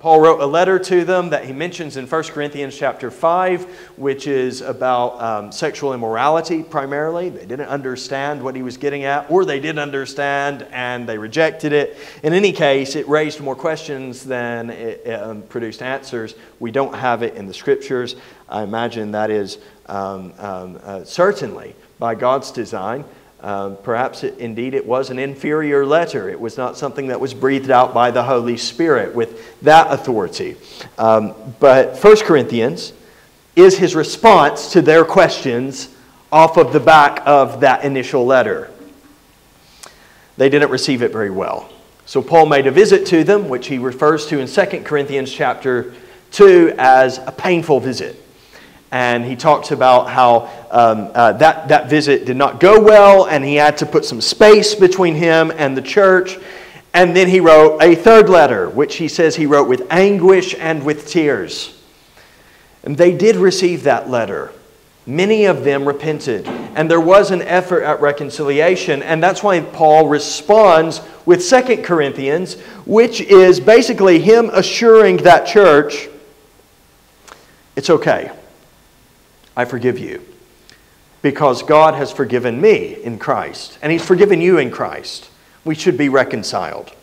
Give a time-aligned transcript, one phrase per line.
[0.00, 3.64] Paul wrote a letter to them that he mentions in 1 Corinthians chapter 5,
[3.96, 7.30] which is about um, sexual immorality primarily.
[7.30, 11.72] They didn't understand what he was getting at, or they did understand and they rejected
[11.72, 11.96] it.
[12.22, 16.36] In any case, it raised more questions than it um, produced answers.
[16.60, 18.14] We don't have it in the scriptures.
[18.48, 23.04] I imagine that is um, um uh, certainly by God's design.
[23.40, 26.28] Um, perhaps it, indeed it was an inferior letter.
[26.28, 30.56] It was not something that was breathed out by the Holy Spirit with that authority.
[30.98, 32.92] Um, but 1 Corinthians
[33.54, 35.94] is his response to their questions
[36.32, 38.70] off of the back of that initial letter.
[40.36, 41.70] They didn't receive it very well.
[42.06, 45.94] So Paul made a visit to them, which he refers to in 2 Corinthians chapter
[46.32, 48.16] 2 as a painful visit
[48.90, 53.44] and he talks about how um, uh, that, that visit did not go well, and
[53.44, 56.38] he had to put some space between him and the church.
[56.94, 60.84] And then he wrote a third letter, which he says he wrote with anguish and
[60.84, 61.78] with tears.
[62.82, 64.52] And they did receive that letter.
[65.06, 70.06] Many of them repented, and there was an effort at reconciliation, and that's why Paul
[70.06, 76.08] responds with Second Corinthians, which is basically him assuring that church
[77.78, 78.32] it's okay.
[79.58, 80.24] I forgive you.
[81.20, 85.28] Because God has forgiven me in Christ, and He's forgiven you in Christ.
[85.64, 86.92] We should be reconciled.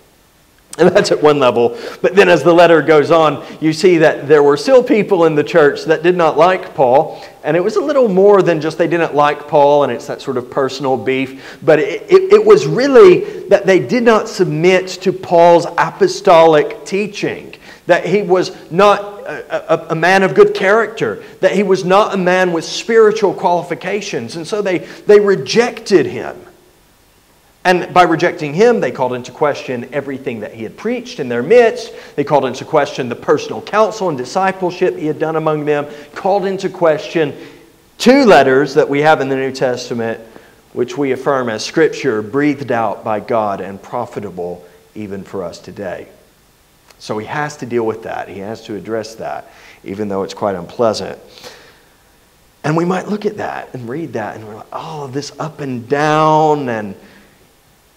[0.78, 1.80] And that's at one level.
[2.02, 5.34] But then as the letter goes on, you see that there were still people in
[5.34, 7.24] the church that did not like Paul.
[7.46, 10.22] And it was a little more than just they didn't like Paul and it's that
[10.22, 11.60] sort of personal beef.
[11.64, 17.55] But it, it, it was really that they did not submit to Paul's apostolic teaching,
[17.88, 22.18] that he was not a, a, man of good character, that he was not a
[22.18, 24.36] man with spiritual qualifications.
[24.36, 26.36] And so they, they rejected him.
[27.64, 31.42] And by rejecting him, they called into question everything that he had preached in their
[31.42, 31.94] midst.
[32.16, 36.46] They called into question the personal counsel and discipleship he had done among them, called
[36.46, 37.36] into question
[37.98, 40.20] two letters that we have in the New Testament,
[40.74, 46.08] which we affirm as scripture breathed out by God and profitable even for us today.
[47.00, 48.30] So he has to deal with that.
[48.30, 49.52] He has to address that,
[49.84, 51.20] even though it's quite unpleasant.
[52.64, 55.60] And we might look at that and read that, and we're like, oh, this up
[55.60, 56.68] and down.
[56.68, 56.96] And,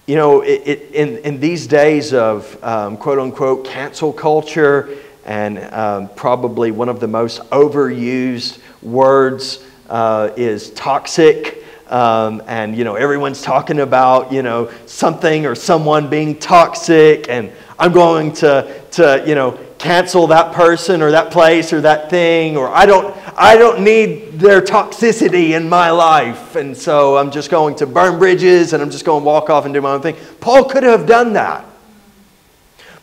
[0.07, 4.91] you know, it, it, in, in these days of um, quote unquote cancel culture,
[5.25, 11.65] and um, probably one of the most overused words uh, is toxic.
[11.89, 17.51] Um, and you know everyone's talking about you know something or someone being toxic and
[17.79, 22.57] i'm going to to, you know, cancel that person or that place or that thing
[22.57, 27.49] or I don't I don't need their toxicity in my life and so I'm just
[27.49, 30.03] going to burn bridges and I'm just going to walk off and do my own
[30.03, 30.17] thing.
[30.41, 31.65] Paul could have done that.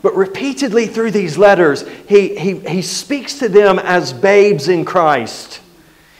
[0.02, 5.62] But repeatedly through these letters, he, he, he speaks to them as babes in Christ.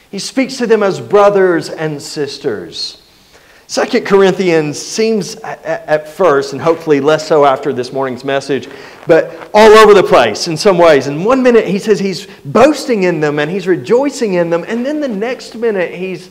[0.10, 3.04] He speaks to them as brothers and sisters.
[3.68, 8.70] Second Corinthians seems at first, and hopefully less so after this morning's message,
[9.08, 11.08] but all over the place in some ways.
[11.08, 14.86] And one minute, he says he's boasting in them and he's rejoicing in them, and
[14.86, 16.30] then the next minute, he's,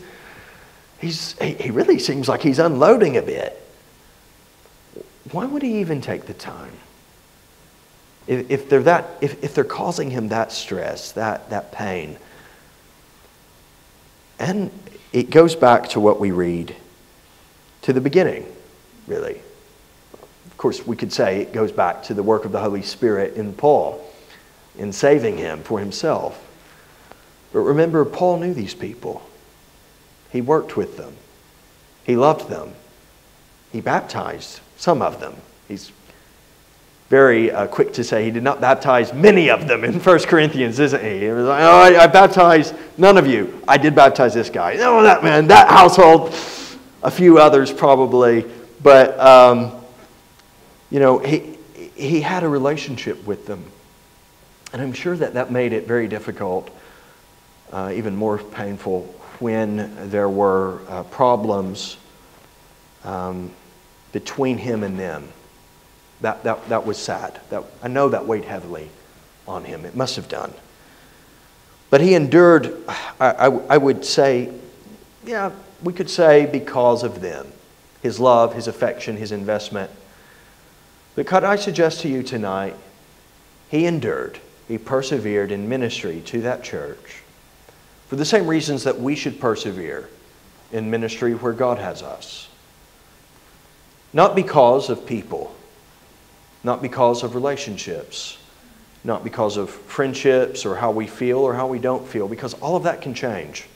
[1.00, 3.58] he's, he really seems like he's unloading a bit.
[5.32, 6.72] Why would he even take the time?
[8.26, 12.18] If, if, they're, that, if, if they're causing him that stress, that, that pain.
[14.38, 14.70] And
[15.14, 16.76] it goes back to what we read
[17.82, 18.46] to the beginning,
[19.06, 19.40] really.
[20.64, 23.52] Course, we could say it goes back to the work of the Holy Spirit in
[23.52, 24.02] Paul
[24.78, 26.42] in saving him for himself.
[27.52, 29.20] But remember, Paul knew these people.
[30.32, 31.12] He worked with them.
[32.04, 32.72] He loved them.
[33.72, 35.34] He baptized some of them.
[35.68, 35.92] He's
[37.10, 40.78] very uh, quick to say he did not baptize many of them in 1 Corinthians,
[40.78, 41.26] isn't he?
[41.26, 43.60] He was like, oh, I, I baptized none of you.
[43.68, 44.76] I did baptize this guy.
[44.76, 46.30] No, oh, that man, that household
[47.02, 48.46] a few others probably,
[48.82, 49.83] but um,
[50.94, 51.58] you know, he,
[51.96, 53.64] he had a relationship with them.
[54.72, 56.70] And I'm sure that that made it very difficult,
[57.72, 59.02] uh, even more painful,
[59.40, 61.96] when there were uh, problems
[63.02, 63.50] um,
[64.12, 65.26] between him and them.
[66.20, 67.40] That, that, that was sad.
[67.50, 68.88] That, I know that weighed heavily
[69.48, 69.84] on him.
[69.84, 70.54] It must have done.
[71.90, 72.72] But he endured,
[73.18, 74.48] I, I, I would say,
[75.26, 75.50] yeah,
[75.82, 77.48] we could say because of them
[78.00, 79.90] his love, his affection, his investment.
[81.14, 82.76] But could I suggest to you tonight,
[83.68, 84.38] he endured,
[84.68, 87.22] he persevered in ministry to that church
[88.08, 90.08] for the same reasons that we should persevere
[90.72, 92.48] in ministry where God has us.
[94.12, 95.54] Not because of people,
[96.62, 98.38] not because of relationships,
[99.02, 102.76] not because of friendships or how we feel or how we don't feel, because all
[102.76, 103.66] of that can change.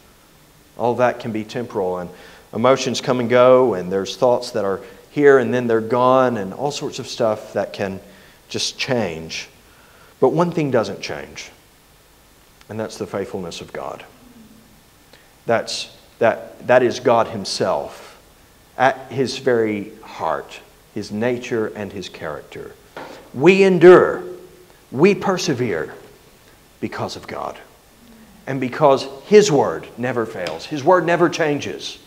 [0.76, 2.08] All of that can be temporal, and
[2.54, 4.80] emotions come and go, and there's thoughts that are
[5.18, 7.98] here and then they're gone, and all sorts of stuff that can
[8.48, 9.48] just change.
[10.20, 11.50] But one thing doesn't change,
[12.68, 14.04] and that's the faithfulness of God.
[15.44, 18.20] That's, that, that is God Himself
[18.76, 20.60] at His very heart,
[20.94, 22.74] His nature and His character.
[23.34, 24.22] We endure,
[24.92, 25.94] we persevere
[26.80, 27.58] because of God
[28.46, 31.98] and because His Word never fails, His Word never changes.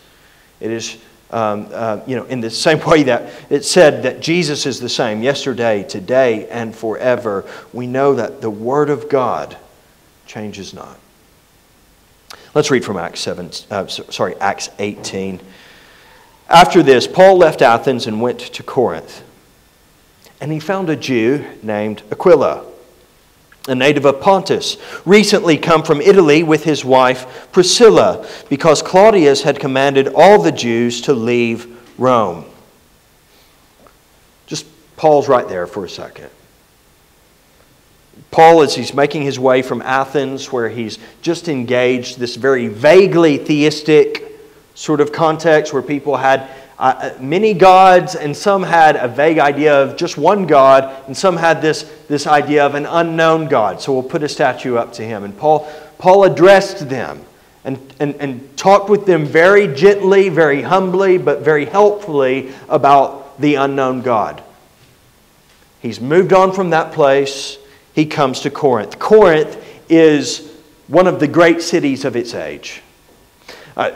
[0.60, 0.96] It is
[1.32, 4.88] um, uh, you know, in the same way that it said that Jesus is the
[4.88, 9.56] same yesterday, today, and forever, we know that the Word of God
[10.26, 10.98] changes not.
[12.54, 15.40] Let's read from Acts 7, uh, sorry, Acts 18.
[16.48, 19.22] After this, Paul left Athens and went to Corinth.
[20.38, 22.71] And he found a Jew named Aquila
[23.68, 29.60] a native of Pontus, recently come from Italy with his wife Priscilla, because Claudius had
[29.60, 32.44] commanded all the Jews to leave Rome.
[34.46, 34.66] Just
[34.96, 36.30] pause right there for a second.
[38.30, 43.36] Paul, as he's making his way from Athens, where he's just engaged this very vaguely
[43.36, 44.40] theistic
[44.74, 46.48] sort of context where people had
[46.82, 51.36] uh, many gods, and some had a vague idea of just one God, and some
[51.36, 53.80] had this, this idea of an unknown God.
[53.80, 55.22] So we'll put a statue up to him.
[55.22, 57.24] And Paul, Paul addressed them
[57.64, 63.54] and, and, and talked with them very gently, very humbly, but very helpfully about the
[63.54, 64.42] unknown God.
[65.80, 67.58] He's moved on from that place.
[67.94, 68.98] He comes to Corinth.
[68.98, 69.56] Corinth
[69.88, 70.52] is
[70.88, 72.82] one of the great cities of its age.
[73.76, 73.92] Uh,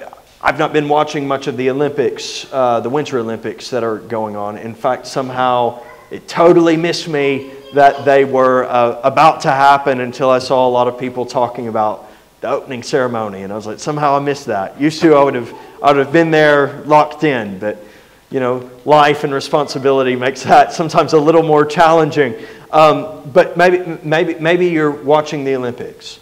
[0.46, 4.36] I've not been watching much of the Olympics, uh, the Winter Olympics that are going
[4.36, 4.56] on.
[4.56, 5.82] In fact, somehow
[6.12, 10.70] it totally missed me that they were uh, about to happen until I saw a
[10.70, 12.08] lot of people talking about
[12.42, 13.42] the opening ceremony.
[13.42, 14.80] And I was like, somehow I missed that.
[14.80, 15.52] Used to, I would have,
[15.82, 17.58] I would have been there locked in.
[17.58, 17.82] But,
[18.30, 22.36] you know, life and responsibility makes that sometimes a little more challenging.
[22.70, 26.20] Um, but maybe, maybe, maybe you're watching the Olympics.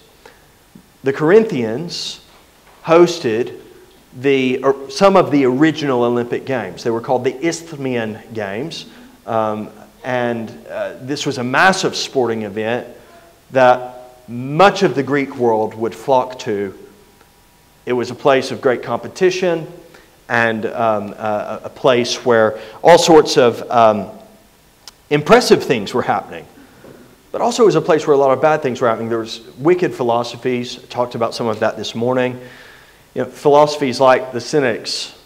[1.03, 2.25] The Corinthians
[2.85, 3.61] hosted
[4.17, 6.85] the, some of the original Olympic Games.
[6.85, 8.87] They were called the Isthmian Games.
[9.27, 9.71] Um,
[10.05, 12.87] and uh, this was a massive sporting event
[13.51, 16.79] that much of the Greek world would flock to.
[17.87, 19.67] It was a place of great competition
[20.29, 24.11] and um, uh, a place where all sorts of um,
[25.11, 26.47] impressive things were happening.
[27.33, 29.09] But also it was a place where a lot of bad things were happening.
[29.09, 30.79] There was wicked philosophies.
[30.79, 32.41] I talked about some of that this morning.
[33.15, 35.17] You know, philosophies like the Cynics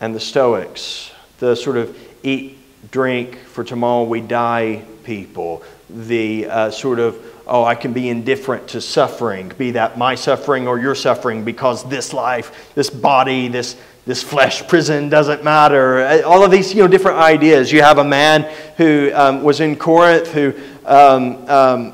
[0.00, 2.58] and the Stoics, the sort of eat,
[2.90, 7.16] drink, for tomorrow we die people, the uh, sort of,
[7.46, 11.88] oh, I can be indifferent to suffering, be that my suffering or your suffering, because
[11.88, 13.76] this life, this body, this,
[14.06, 16.00] this flesh prison doesn't matter.
[16.00, 17.70] Uh, all of these you know, different ideas.
[17.70, 20.52] You have a man who um, was in Corinth who
[20.84, 21.92] um, um,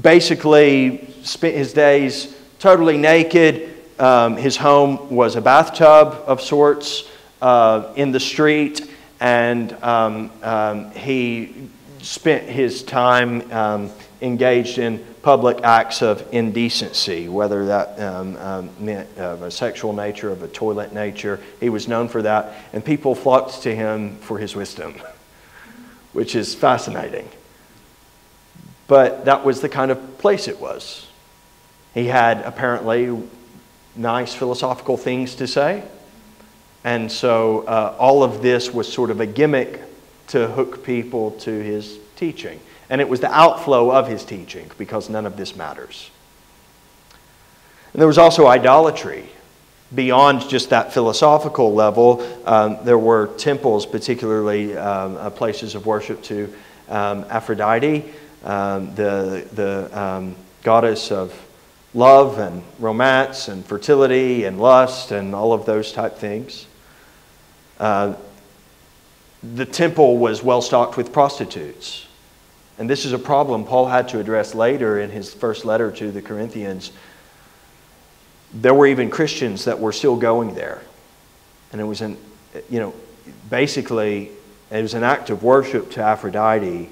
[0.00, 7.08] basically spent his days totally naked um, his home was a bathtub of sorts
[7.42, 8.90] uh, in the street,
[9.20, 11.68] and um, um, he
[12.00, 13.90] spent his time um,
[14.20, 20.30] engaged in public acts of indecency, whether that um, um, meant of a sexual nature,
[20.30, 21.40] of a toilet nature.
[21.60, 24.94] He was known for that, and people flocked to him for his wisdom,
[26.12, 27.28] which is fascinating.
[28.86, 31.06] But that was the kind of place it was.
[31.94, 33.22] He had apparently
[33.98, 35.82] nice philosophical things to say.
[36.84, 39.82] And so uh, all of this was sort of a gimmick
[40.28, 42.60] to hook people to his teaching.
[42.88, 46.10] And it was the outflow of his teaching because none of this matters.
[47.92, 49.28] And there was also idolatry.
[49.94, 56.22] Beyond just that philosophical level, um, there were temples, particularly um, uh, places of worship
[56.24, 56.52] to
[56.88, 58.04] um, Aphrodite,
[58.44, 61.32] um, the, the um, goddess of
[61.98, 66.66] love and romance and fertility and lust and all of those type things.
[67.80, 68.14] Uh,
[69.42, 72.06] the temple was well stocked with prostitutes.
[72.78, 76.12] And this is a problem Paul had to address later in his first letter to
[76.12, 76.92] the Corinthians.
[78.54, 80.80] There were even Christians that were still going there.
[81.72, 82.16] And it was an,
[82.70, 82.94] you know,
[83.50, 84.30] basically,
[84.70, 86.88] it was an act of worship to Aphrodite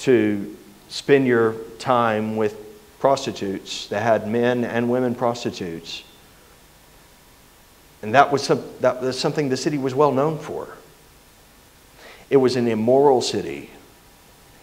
[0.00, 0.56] to
[0.90, 2.67] spend your time with
[2.98, 3.86] prostitutes.
[3.86, 6.02] They had men and women prostitutes.
[8.02, 10.68] And that was, some, that was something the city was well known for.
[12.30, 13.70] It was an immoral city.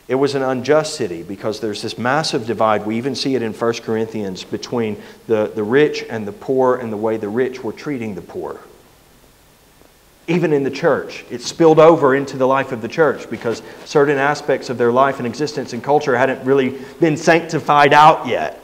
[0.08, 2.86] It was an unjust city because there's this massive divide.
[2.86, 6.94] We even see it in 1 Corinthians between the, the rich and the poor and
[6.94, 8.60] the way the rich were treating the poor.
[10.27, 14.17] Even in the church, it spilled over into the life of the church because certain
[14.17, 18.62] aspects of their life and existence and culture hadn't really been sanctified out yet.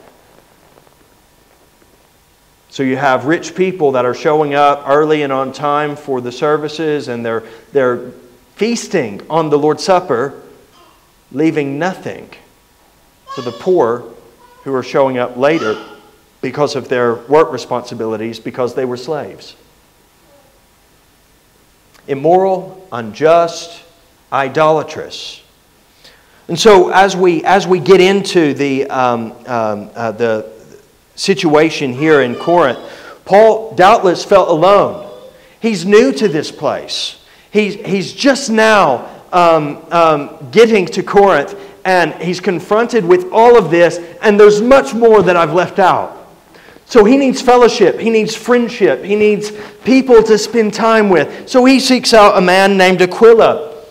[2.70, 6.32] So you have rich people that are showing up early and on time for the
[6.32, 8.10] services and they're, they're
[8.56, 10.42] feasting on the Lord's Supper
[11.30, 12.28] leaving nothing
[13.34, 14.04] for the poor
[14.64, 15.82] who are showing up later
[16.40, 19.54] because of their work responsibilities because they were slaves.
[22.08, 23.82] Immoral, unjust,
[24.32, 25.42] idolatrous.
[26.48, 30.50] And so, as we, as we get into the, um, um, uh, the
[31.14, 32.78] situation here in Corinth,
[33.24, 35.08] Paul doubtless felt alone.
[35.60, 37.24] He's new to this place.
[37.52, 41.54] He's, he's just now um, um, getting to Corinth,
[41.84, 46.21] and he's confronted with all of this, and there's much more that I've left out.
[46.92, 49.50] So he needs fellowship, he needs friendship, he needs
[49.82, 51.48] people to spend time with.
[51.48, 53.82] So he seeks out a man named Aquila.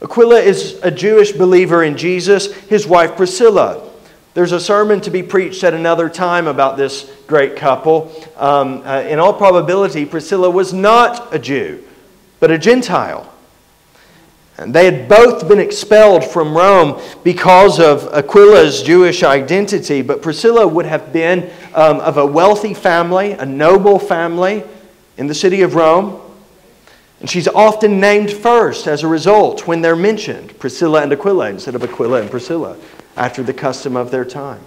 [0.00, 3.90] Aquila is a Jewish believer in Jesus, his wife Priscilla.
[4.34, 8.12] There's a sermon to be preached at another time about this great couple.
[8.36, 11.82] Um, uh, in all probability, Priscilla was not a Jew,
[12.38, 13.34] but a Gentile.
[14.58, 20.66] And they had both been expelled from Rome because of Aquila's Jewish identity, but Priscilla
[20.66, 24.64] would have been um, of a wealthy family, a noble family
[25.18, 26.20] in the city of Rome.
[27.20, 31.74] And she's often named first as a result when they're mentioned Priscilla and Aquila instead
[31.74, 32.76] of Aquila and Priscilla
[33.16, 34.60] after the custom of their time.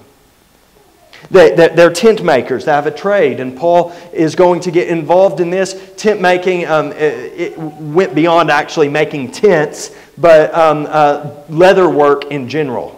[1.32, 2.66] They, are tent makers.
[2.66, 5.94] They have a trade, and Paul is going to get involved in this.
[5.96, 12.26] Tent making um, it, it, went beyond actually making tents, but um, uh, leather work
[12.26, 12.96] in general.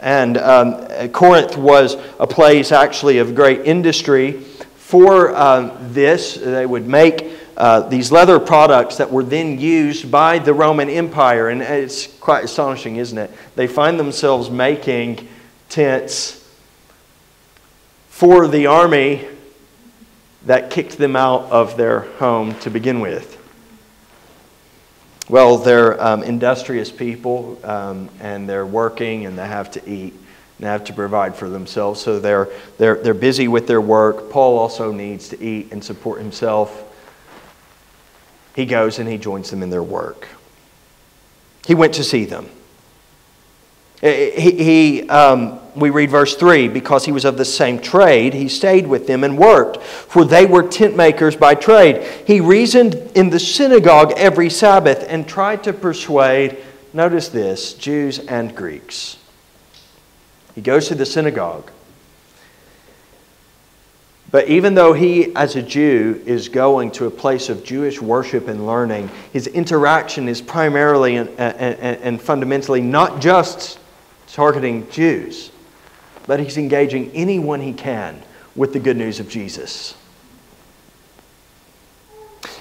[0.00, 4.40] And um, Corinth was a place actually of great industry
[4.90, 6.34] for uh, this.
[6.34, 11.50] They would make uh, these leather products that were then used by the Roman Empire.
[11.50, 13.30] And it's quite astonishing, isn't it?
[13.54, 15.28] They find themselves making
[15.68, 16.39] tents
[18.20, 19.26] for the army
[20.44, 23.38] that kicked them out of their home to begin with.
[25.30, 30.20] Well, they're um, industrious people um, and they're working and they have to eat and
[30.58, 32.02] they have to provide for themselves.
[32.02, 34.28] So they're, they're, they're busy with their work.
[34.28, 36.94] Paul also needs to eat and support himself.
[38.54, 40.28] He goes and he joins them in their work.
[41.66, 42.50] He went to see them.
[44.00, 48.48] He, he um, we read verse 3 because he was of the same trade, he
[48.48, 52.02] stayed with them and worked, for they were tent makers by trade.
[52.26, 56.58] He reasoned in the synagogue every Sabbath and tried to persuade,
[56.92, 59.18] notice this, Jews and Greeks.
[60.54, 61.70] He goes to the synagogue.
[64.30, 68.46] But even though he, as a Jew, is going to a place of Jewish worship
[68.46, 73.79] and learning, his interaction is primarily and, and, and fundamentally not just
[74.32, 75.50] targeting Jews
[76.30, 78.22] but he's engaging anyone he can
[78.54, 79.96] with the good news of Jesus.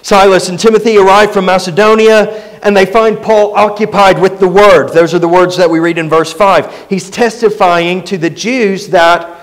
[0.02, 4.90] Silas and Timothy arrive from Macedonia and they find Paul occupied with the word.
[4.90, 6.88] Those are the words that we read in verse 5.
[6.90, 9.40] He's testifying to the Jews that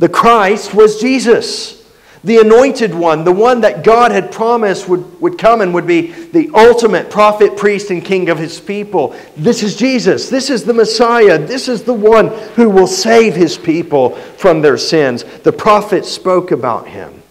[0.00, 1.77] the Christ was Jesus
[2.24, 6.10] the anointed one, the one that God had promised would, would come and would be
[6.10, 9.14] the ultimate prophet, priest, and king of his people.
[9.36, 10.28] This is Jesus.
[10.28, 11.38] This is the Messiah.
[11.38, 15.22] This is the one who will save his people from their sins.
[15.22, 17.22] The prophets spoke about him.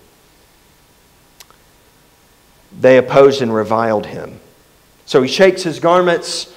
[2.79, 4.39] They opposed and reviled him.
[5.05, 6.53] So he shakes his garments,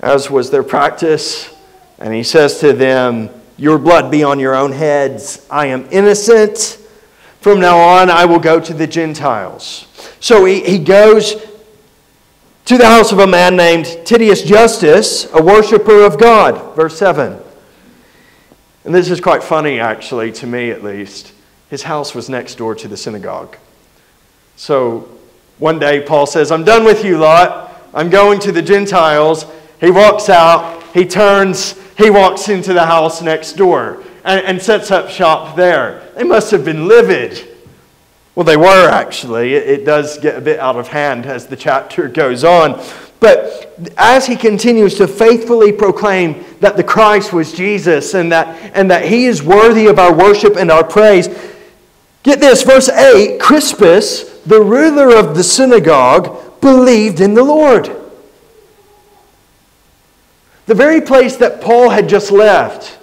[0.00, 1.54] as was their practice,
[1.98, 5.46] and he says to them, Your blood be on your own heads.
[5.50, 6.78] I am innocent.
[7.40, 9.86] From now on, I will go to the Gentiles.
[10.20, 11.34] So he, he goes
[12.64, 16.76] to the house of a man named Titius Justus, a worshiper of God.
[16.76, 17.40] Verse 7.
[18.84, 21.32] And this is quite funny, actually, to me at least.
[21.70, 23.56] His house was next door to the synagogue.
[24.56, 25.08] So
[25.58, 27.80] one day, Paul says, I'm done with you lot.
[27.94, 29.46] I'm going to the Gentiles.
[29.80, 34.90] He walks out, he turns, he walks into the house next door and, and sets
[34.90, 36.07] up shop there.
[36.18, 37.46] They must have been livid.
[38.34, 39.54] Well, they were actually.
[39.54, 42.84] It, it does get a bit out of hand as the chapter goes on.
[43.20, 48.90] But as he continues to faithfully proclaim that the Christ was Jesus and that, and
[48.90, 51.28] that he is worthy of our worship and our praise,
[52.24, 57.94] get this, verse 8 Crispus, the ruler of the synagogue, believed in the Lord.
[60.66, 62.97] The very place that Paul had just left.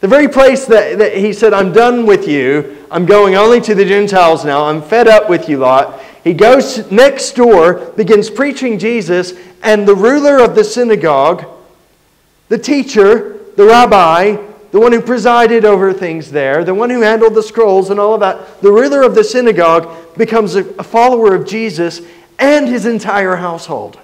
[0.00, 2.86] The very place that, that he said, I'm done with you.
[2.90, 4.64] I'm going only to the Gentiles now.
[4.64, 6.00] I'm fed up with you lot.
[6.24, 11.46] He goes next door, begins preaching Jesus, and the ruler of the synagogue,
[12.48, 14.36] the teacher, the rabbi,
[14.70, 18.14] the one who presided over things there, the one who handled the scrolls and all
[18.14, 22.00] of that, the ruler of the synagogue becomes a, follower of Jesus
[22.38, 23.98] and his entire household.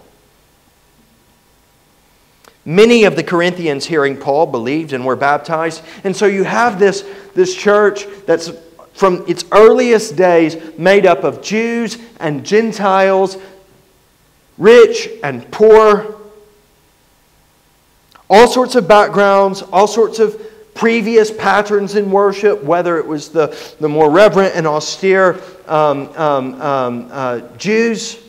[2.67, 5.83] Many of the Corinthians hearing Paul believed and were baptized.
[6.03, 8.51] And so you have this, this church that's
[8.93, 13.39] from its earliest days made up of Jews and Gentiles,
[14.59, 16.17] rich and poor,
[18.29, 20.41] all sorts of backgrounds, all sorts of
[20.75, 26.61] previous patterns in worship, whether it was the, the more reverent and austere um, um,
[26.61, 28.26] um, uh, Jews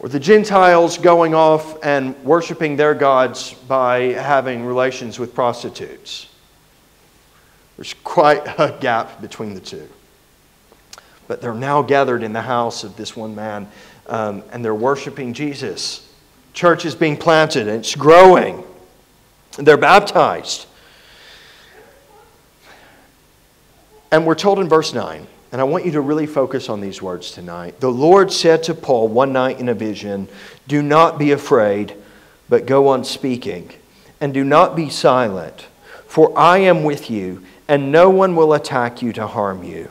[0.00, 6.28] or the Gentiles going off and worshiping their gods by having relations with prostitutes.
[7.76, 9.88] There's quite a gap between the two.
[11.26, 13.68] But they're now gathered in the house of this one man,
[14.06, 16.10] um, and they're worshiping Jesus.
[16.54, 18.64] Church is being planted, and it's growing.
[19.58, 20.66] They're baptized.
[24.10, 27.00] And we're told in verse 9, and I want you to really focus on these
[27.00, 27.80] words tonight.
[27.80, 30.28] The Lord said to Paul one night in a vision,
[30.66, 31.94] Do not be afraid,
[32.48, 33.72] but go on speaking,
[34.20, 35.66] and do not be silent,
[36.06, 39.90] for I am with you and no one will attack you to harm you.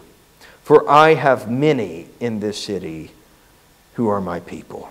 [0.64, 3.12] For I have many in this city
[3.94, 4.90] who are my people.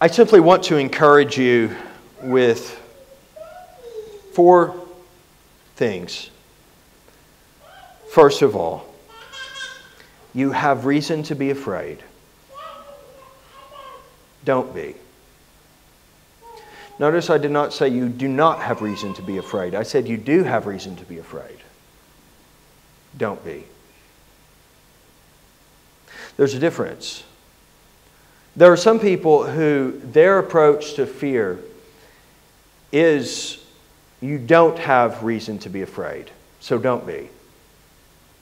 [0.00, 1.74] I simply want to encourage you
[2.22, 2.78] with
[4.32, 4.81] four
[5.82, 6.30] things.
[8.12, 8.86] First of all,
[10.32, 11.98] you have reason to be afraid.
[14.44, 14.94] Don't be.
[17.00, 19.74] Notice I did not say you do not have reason to be afraid.
[19.74, 21.58] I said you do have reason to be afraid.
[23.18, 23.64] Don't be.
[26.36, 27.24] There's a difference.
[28.54, 31.58] There are some people who their approach to fear
[32.92, 33.61] is
[34.22, 36.30] you don't have reason to be afraid,
[36.60, 37.28] so don't be.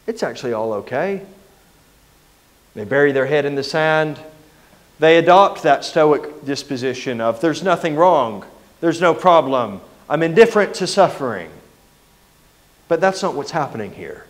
[0.06, 1.22] It's actually all okay.
[2.74, 4.20] They bury their head in the sand.
[4.98, 8.44] They adopt that stoic disposition of there's nothing wrong,
[8.80, 11.50] there's no problem, I'm indifferent to suffering.
[12.88, 14.26] But that's not what's happening here.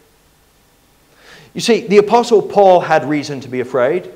[1.54, 4.12] You see, the Apostle Paul had reason to be afraid.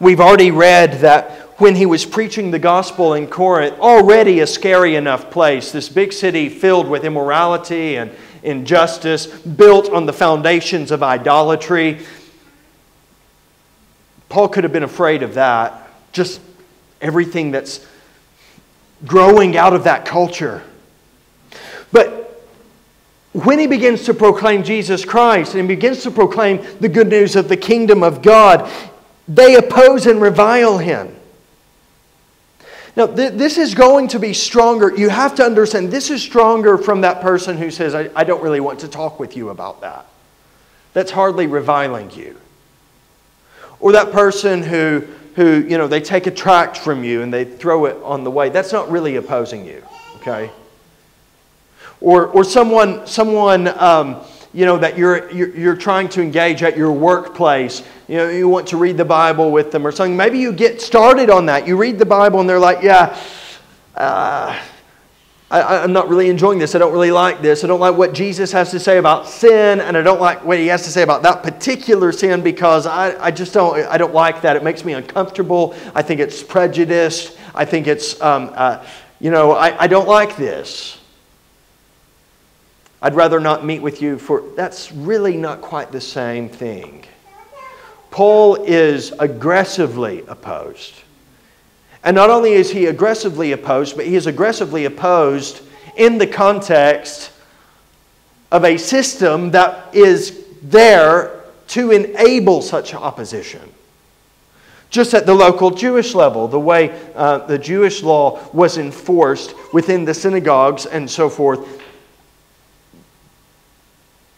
[0.00, 4.96] We've already read that when he was preaching the gospel in Corinth, already a scary
[4.96, 8.10] enough place, this big city filled with immorality and
[8.42, 12.00] injustice, built on the foundations of idolatry,
[14.28, 15.88] Paul could have been afraid of that.
[16.10, 16.40] Just
[17.00, 17.86] everything that's
[19.06, 20.64] growing out of that culture.
[21.92, 22.44] But
[23.34, 27.48] when he begins to proclaim Jesus Christ and begins to proclaim the good news of
[27.48, 28.68] the kingdom of God,
[29.28, 31.14] they oppose and revile him.
[32.94, 34.94] Now, th- this is going to be stronger.
[34.94, 38.42] You have to understand, this is stronger from that person who says, I, I don't
[38.42, 40.06] really want to talk with you about that.
[40.92, 42.38] That's hardly reviling you.
[43.80, 45.04] Or that person who,
[45.36, 48.30] who, you know, they take a tract from you and they throw it on the
[48.30, 48.50] way.
[48.50, 49.82] That's not really opposing you,
[50.16, 50.50] okay?
[52.00, 54.20] Or, or someone, someone um,
[54.54, 57.82] you know, that you're, you're, you're trying to engage at your workplace.
[58.06, 60.16] You know, you want to read the Bible with them or something.
[60.16, 61.66] Maybe you get started on that.
[61.66, 63.18] You read the Bible and they're like, yeah,
[63.94, 64.60] uh,
[65.52, 66.74] I, am not really enjoying this.
[66.74, 67.62] I don't really like this.
[67.62, 70.58] I don't like what Jesus has to say about sin, and I don't like what
[70.58, 74.14] he has to say about that particular sin because I, I just don't, I don't
[74.14, 74.56] like that.
[74.56, 75.74] It makes me uncomfortable.
[75.94, 77.38] I think it's prejudiced.
[77.54, 78.82] I think it's, um, uh,
[79.20, 80.98] you know, I, I don't like this.
[83.02, 84.44] I'd rather not meet with you for.
[84.54, 87.04] That's really not quite the same thing.
[88.12, 90.94] Paul is aggressively opposed.
[92.04, 95.62] And not only is he aggressively opposed, but he is aggressively opposed
[95.96, 97.32] in the context
[98.52, 103.62] of a system that is there to enable such opposition.
[104.90, 110.04] Just at the local Jewish level, the way uh, the Jewish law was enforced within
[110.04, 111.81] the synagogues and so forth,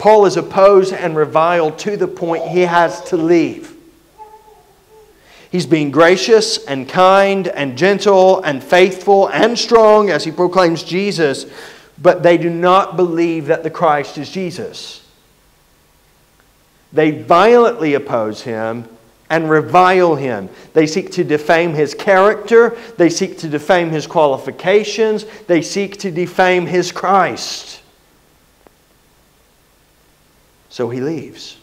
[0.05, 3.75] Paul is opposed and reviled to the point he has to leave.
[5.51, 11.47] He's being gracious and kind and gentle and faithful and strong as he proclaims Jesus,
[12.03, 15.03] but they do not believe that the Christ is Jesus.
[16.93, 18.87] They violently oppose him
[19.31, 20.51] and revile him.
[20.75, 26.11] They seek to defame his character, they seek to defame his qualifications, they seek to
[26.11, 27.81] defame his Christ.
[30.75, 31.57] So he leaves.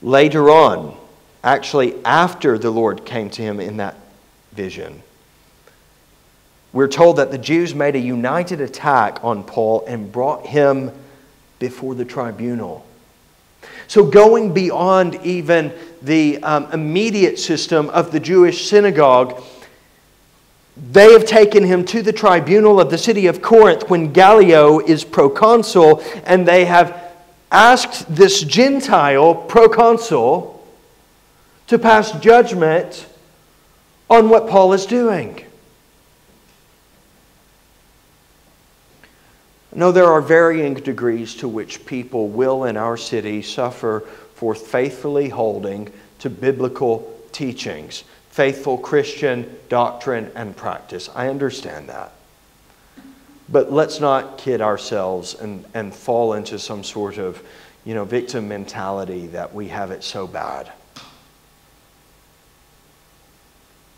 [0.00, 0.96] Later on,
[1.42, 3.96] actually after the Lord came to him in that
[4.52, 5.02] vision,
[6.72, 10.92] we're told that the Jews made a united attack on Paul and brought him
[11.58, 12.86] before the tribunal.
[13.88, 19.42] So, going beyond even the um, immediate system of the Jewish synagogue,
[20.76, 25.04] they have taken him to the tribunal of the city of Corinth when Gallio is
[25.04, 27.14] proconsul, and they have
[27.50, 30.66] asked this Gentile proconsul
[31.66, 33.06] to pass judgment
[34.08, 35.44] on what Paul is doing.
[39.74, 44.00] No, there are varying degrees to which people will in our city suffer
[44.34, 51.08] for faithfully holding to biblical teachings, faithful Christian doctrine and practice.
[51.14, 52.12] I understand that.
[53.48, 57.42] But let's not kid ourselves and, and fall into some sort of
[57.84, 60.72] you know, victim mentality that we have it so bad.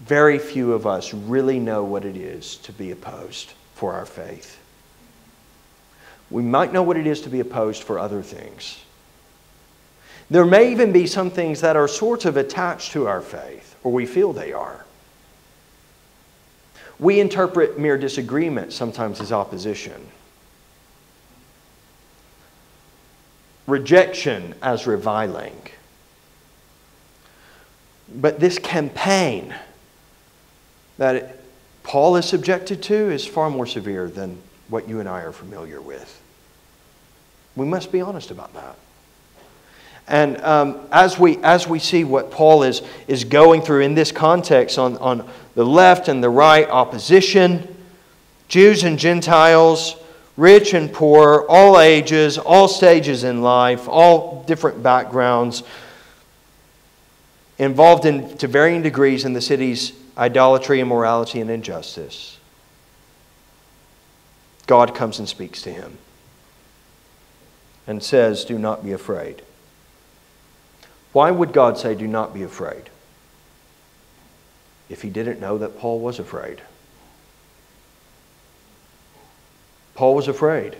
[0.00, 4.58] Very few of us really know what it is to be opposed for our faith.
[6.28, 8.82] We might know what it is to be opposed for other things.
[10.28, 13.92] There may even be some things that are sort of attached to our faith, or
[13.92, 14.84] we feel they are.
[16.98, 20.06] We interpret mere disagreement sometimes as opposition,
[23.66, 25.56] rejection as reviling.
[28.08, 29.54] But this campaign
[30.98, 31.40] that
[31.82, 35.80] Paul is subjected to is far more severe than what you and I are familiar
[35.80, 36.22] with.
[37.56, 38.76] We must be honest about that.
[40.06, 44.12] And um, as, we, as we see what Paul is, is going through in this
[44.12, 47.74] context on, on the left and the right, opposition,
[48.48, 49.96] Jews and Gentiles,
[50.36, 55.62] rich and poor, all ages, all stages in life, all different backgrounds,
[57.58, 62.38] involved in, to varying degrees in the city's idolatry, immorality, and injustice.
[64.66, 65.98] God comes and speaks to him
[67.86, 69.42] and says, Do not be afraid.
[71.14, 72.90] Why would God say, Do not be afraid?
[74.90, 76.60] If he didn't know that Paul was afraid.
[79.94, 80.76] Paul was afraid.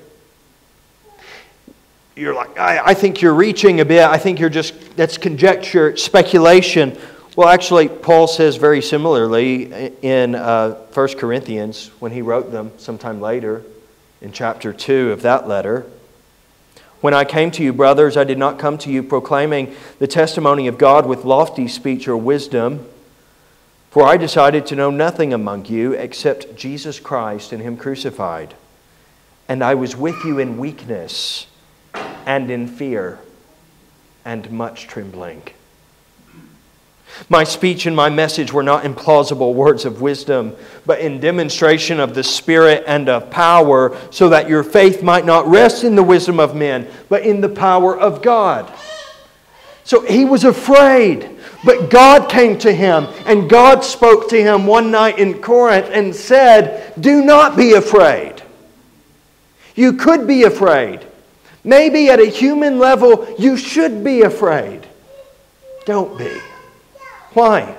[2.16, 4.04] You're like, I, I think you're reaching a bit.
[4.04, 6.98] I think you're just, that's conjecture, speculation.
[7.36, 13.20] Well, actually, Paul says very similarly in uh, 1 Corinthians when he wrote them sometime
[13.20, 13.62] later
[14.20, 15.86] in chapter 2 of that letter.
[17.04, 20.68] When I came to you, brothers, I did not come to you proclaiming the testimony
[20.68, 22.88] of God with lofty speech or wisdom,
[23.90, 28.54] for I decided to know nothing among you except Jesus Christ and Him crucified.
[29.50, 31.46] And I was with you in weakness
[32.24, 33.18] and in fear
[34.24, 35.42] and much trembling.
[37.28, 42.14] My speech and my message were not implausible words of wisdom, but in demonstration of
[42.14, 46.38] the Spirit and of power, so that your faith might not rest in the wisdom
[46.38, 48.70] of men, but in the power of God.
[49.84, 54.90] So he was afraid, but God came to him, and God spoke to him one
[54.90, 58.42] night in Corinth and said, Do not be afraid.
[59.74, 61.06] You could be afraid.
[61.64, 64.86] Maybe at a human level, you should be afraid.
[65.86, 66.40] Don't be.
[67.34, 67.76] Why?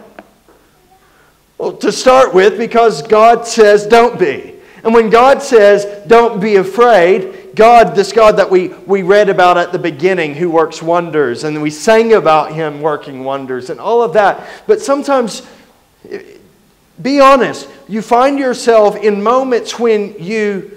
[1.57, 4.53] Well, to start with, because God says, don't be.
[4.83, 9.57] And when God says, don't be afraid, God, this God that we, we read about
[9.57, 14.03] at the beginning, who works wonders, and we sang about him working wonders and all
[14.03, 14.45] of that.
[14.67, 15.41] But sometimes,
[16.09, 16.21] eh,
[17.01, 20.74] be honest, you find yourself in moments when you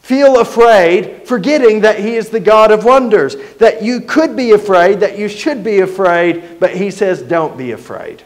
[0.00, 3.36] feel afraid, forgetting that He is the God of wonders.
[3.58, 7.72] That you could be afraid, that you should be afraid, but He says, don't be
[7.72, 8.22] afraid.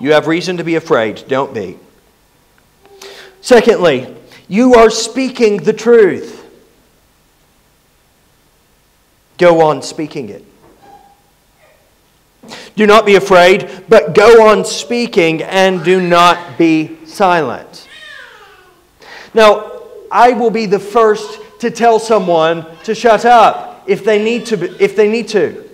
[0.00, 1.78] You have reason to be afraid, don't be.
[3.40, 4.14] Secondly,
[4.48, 6.44] you are speaking the truth.
[9.38, 10.44] Go on speaking it.
[12.76, 17.88] Do not be afraid, but go on speaking and do not be silent.
[19.34, 24.46] Now, I will be the first to tell someone to shut up if they need
[24.46, 24.82] to.
[24.82, 25.64] If they need to.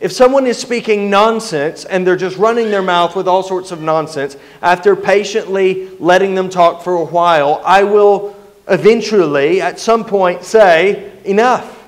[0.00, 3.80] If someone is speaking nonsense and they're just running their mouth with all sorts of
[3.80, 8.34] nonsense, after patiently letting them talk for a while, I will
[8.68, 11.86] eventually, at some point, say, enough.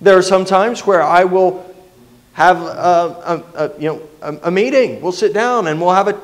[0.00, 1.69] There are some times where I will
[2.32, 5.00] have a, a, a you know, a, a, meeting.
[5.00, 6.20] We'll sit down and we'll have a,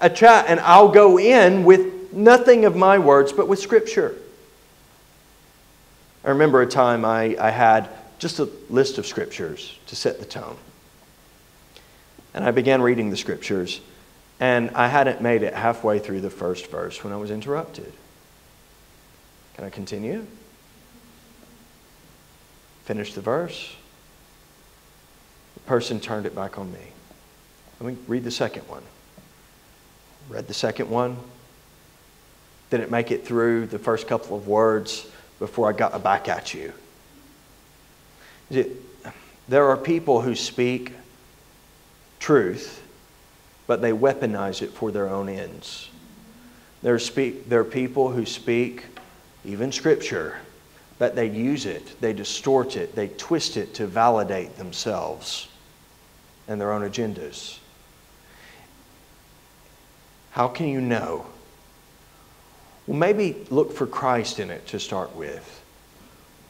[0.00, 4.16] a chat, and I'll go in with nothing of my words, but with Scripture.
[6.24, 10.26] I remember a time I, I had just a list of Scriptures to set the
[10.26, 10.56] tone.
[12.34, 13.80] And I began reading the Scriptures,
[14.38, 17.92] and I hadn't made it halfway through the first verse when I was interrupted.
[19.54, 20.26] Can I continue?
[22.84, 23.74] Finish the verse.
[25.54, 26.78] The person turned it back on me.
[27.80, 28.82] Let me read the second one.
[30.28, 31.16] Read the second one.
[32.70, 35.06] Didn't make it through the first couple of words
[35.38, 36.72] before I got back at you.
[39.48, 40.92] There are people who speak
[42.18, 42.82] truth,
[43.66, 45.88] but they weaponize it for their own ends.
[46.82, 48.84] There speak, there are people who speak
[49.44, 50.36] even Scripture,
[51.00, 55.48] but they use it, they distort it, they twist it to validate themselves
[56.46, 57.58] and their own agendas.
[60.32, 61.24] How can you know?
[62.86, 65.62] Well, maybe look for Christ in it to start with.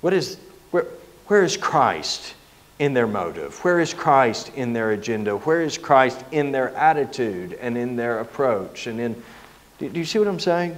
[0.01, 0.37] What is,
[0.73, 0.87] where,
[1.29, 2.35] where is Christ
[2.81, 3.57] in their motive?
[3.63, 5.37] Where is Christ in their agenda?
[5.37, 8.89] Where is Christ in their attitude and in their approach?
[8.89, 9.23] And in,
[9.79, 10.77] do, do you see what I'm saying?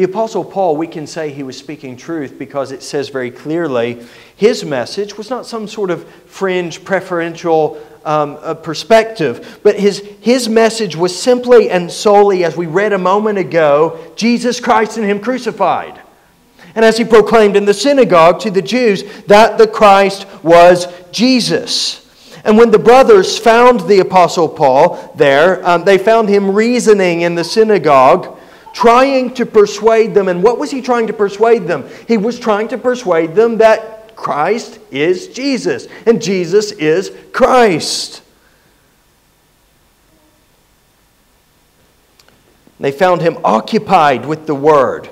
[0.00, 4.02] The Apostle Paul, we can say he was speaking truth because it says very clearly
[4.34, 10.96] his message was not some sort of fringe, preferential um, perspective, but his, his message
[10.96, 16.00] was simply and solely, as we read a moment ago, Jesus Christ and Him crucified.
[16.74, 22.10] And as he proclaimed in the synagogue to the Jews that the Christ was Jesus.
[22.42, 27.34] And when the brothers found the Apostle Paul there, um, they found him reasoning in
[27.34, 28.38] the synagogue
[28.72, 30.28] trying to persuade them.
[30.28, 31.88] And what was he trying to persuade them?
[32.08, 38.22] He was trying to persuade them that Christ is Jesus and Jesus is Christ.
[42.78, 45.10] They found him occupied with the Word,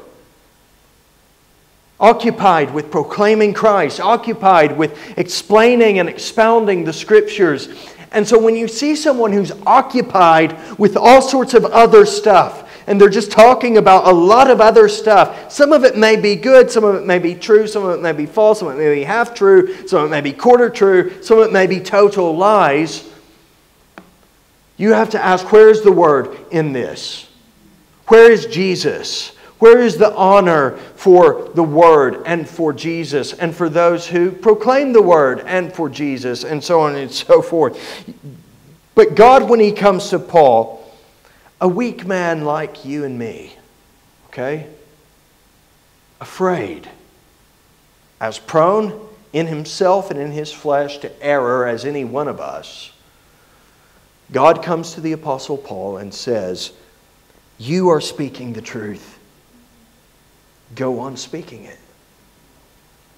[2.01, 7.68] occupied with proclaiming Christ, occupied with explaining and expounding the Scriptures.
[8.11, 13.01] And so when you see someone who's occupied with all sorts of other stuff, and
[13.01, 15.53] they're just talking about a lot of other stuff.
[15.53, 18.03] Some of it may be good, some of it may be true, some of it
[18.03, 20.33] may be false, some of it may be half true, some of it may be
[20.33, 23.09] quarter true, some of it may be total lies.
[24.79, 27.29] You have to ask where is the word in this?
[28.07, 29.37] Where is Jesus?
[29.59, 34.92] Where is the honor for the Word and for Jesus and for those who proclaim
[34.92, 37.77] the Word and for Jesus and so on and so forth?
[38.94, 40.78] But God, when He comes to Paul,
[41.61, 43.57] a weak man like you and me,
[44.29, 44.66] okay?
[46.21, 46.88] Afraid,
[48.21, 52.92] as prone in himself and in his flesh to error as any one of us.
[54.31, 56.73] God comes to the Apostle Paul and says,
[57.59, 59.18] You are speaking the truth.
[60.75, 61.79] Go on speaking it.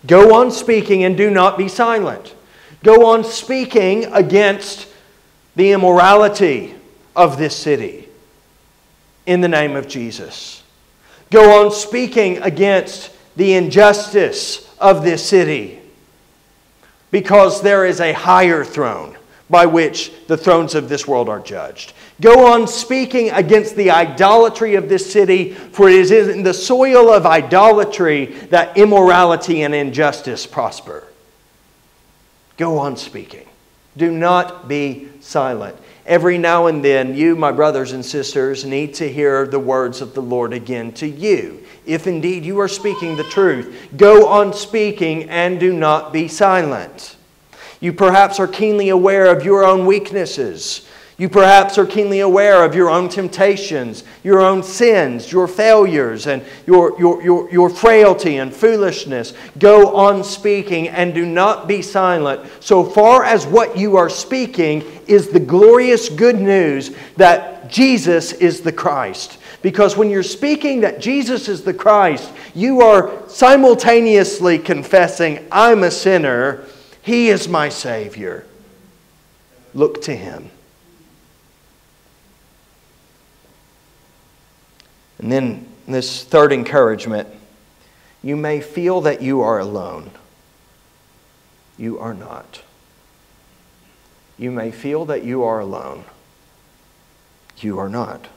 [0.06, 2.34] Go on speaking and do not be silent.
[2.82, 4.86] Go on speaking against
[5.56, 6.74] the immorality
[7.14, 8.09] of this city
[9.30, 10.64] in the name of Jesus.
[11.30, 15.78] Go on speaking against the injustice of this city
[17.12, 19.16] because there is a higher throne
[19.48, 21.92] by which the thrones of this world are judged.
[22.20, 27.08] Go on speaking against the idolatry of this city, for it is in the soil
[27.08, 31.04] of idolatry that immorality and injustice prosper.
[32.56, 33.46] Go on speaking.
[33.96, 35.76] Do not be silent.
[36.06, 40.14] Every now and then, you, my brothers and sisters, need to hear the words of
[40.14, 41.64] the Lord again to you.
[41.86, 47.16] If indeed you are speaking the truth, go on speaking and do not be silent.
[47.80, 50.86] You perhaps are keenly aware of your own weaknesses
[51.20, 56.42] you perhaps are keenly aware of your own temptations, your own sins, your failures, and
[56.66, 59.34] your, your, your, your frailty and foolishness.
[59.58, 64.82] Go on speaking and do not be silent, so far as what you are speaking
[65.06, 69.36] is the glorious good news that Jesus is the Christ.
[69.60, 75.90] Because when you're speaking that Jesus is the Christ, you are simultaneously confessing, I'm a
[75.90, 76.64] sinner,
[77.02, 78.46] He is my Savior.
[79.74, 80.48] Look to Him.
[85.20, 87.28] And then this third encouragement
[88.22, 90.10] you may feel that you are alone.
[91.78, 92.62] You are not.
[94.36, 96.04] You may feel that you are alone.
[97.58, 98.28] You are not.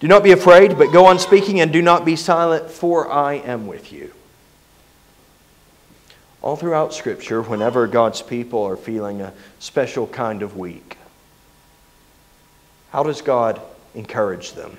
[0.00, 3.34] Do not be afraid, but go on speaking, and do not be silent, for I
[3.34, 4.12] am with you.
[6.42, 10.96] All throughout Scripture, whenever God's people are feeling a special kind of weak,
[12.90, 13.60] how does God
[13.94, 14.76] encourage them?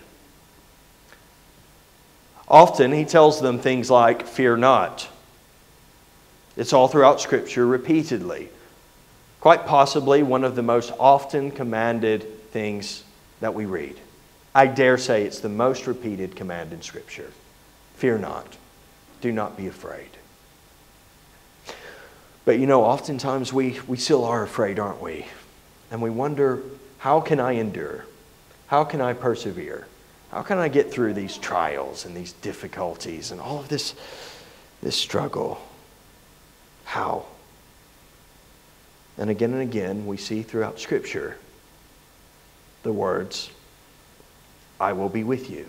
[2.49, 5.07] Often he tells them things like, Fear not.
[6.57, 8.49] It's all throughout Scripture repeatedly.
[9.39, 13.03] Quite possibly one of the most often commanded things
[13.39, 13.97] that we read.
[14.53, 17.31] I dare say it's the most repeated command in Scripture.
[17.95, 18.57] Fear not.
[19.21, 20.09] Do not be afraid.
[22.45, 25.27] But you know, oftentimes we, we still are afraid, aren't we?
[25.91, 26.61] And we wonder,
[26.97, 28.05] how can I endure?
[28.67, 29.87] How can I persevere?
[30.31, 33.95] How can I get through these trials and these difficulties and all of this,
[34.81, 35.59] this struggle?
[36.85, 37.25] How?
[39.17, 41.37] And again and again, we see throughout Scripture
[42.83, 43.49] the words,
[44.79, 45.65] I will be with you,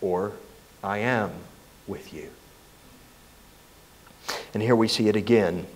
[0.00, 0.32] or
[0.82, 1.32] I am
[1.86, 2.30] with you.
[4.54, 5.66] And here we see it again.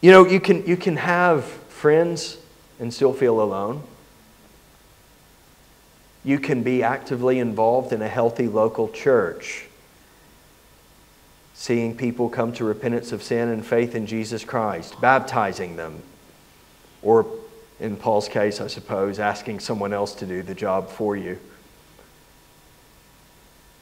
[0.00, 2.38] You know, you can, you can have friends
[2.78, 3.82] and still feel alone.
[6.24, 9.66] You can be actively involved in a healthy local church,
[11.54, 16.02] seeing people come to repentance of sin and faith in Jesus Christ, baptizing them,
[17.02, 17.26] or
[17.78, 21.38] in Paul's case, I suppose, asking someone else to do the job for you,